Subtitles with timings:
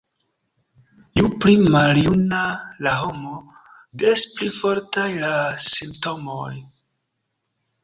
[1.19, 2.39] Ju pli maljuna
[2.87, 3.35] la homo,
[4.05, 5.33] des pli fortaj la
[5.69, 6.53] simptomoj.